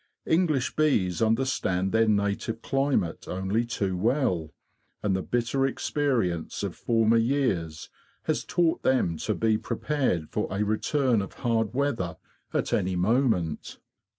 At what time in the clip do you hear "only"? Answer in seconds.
3.27-3.63